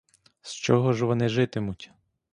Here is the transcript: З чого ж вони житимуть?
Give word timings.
З 0.41 0.53
чого 0.53 0.93
ж 0.93 1.05
вони 1.05 1.29
житимуть? 1.29 1.91